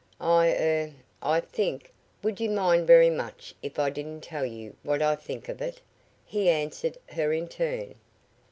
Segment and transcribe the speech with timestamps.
[0.19, 1.93] "I er I think
[2.23, 5.79] would you mind very much if I didn't tell you what I think of it?"
[6.25, 7.93] he answered her in turn.